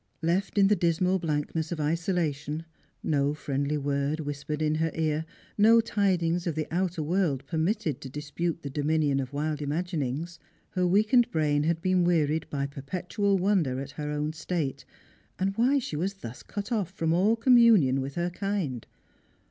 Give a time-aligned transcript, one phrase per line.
[0.23, 2.65] Left in the dismal blankness of isola tion—
[3.03, 5.25] no friendly word whispered in her ear,
[5.59, 10.39] no tidings of the outer world permitted to dispute the dominion of wild imagin ings—
[10.71, 14.85] her weakened brain had been wearied by perpetual wonder at her own state,
[15.37, 18.87] and why she was thus cut off from all com munion with her kind.